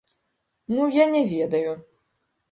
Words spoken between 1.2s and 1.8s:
ведаю!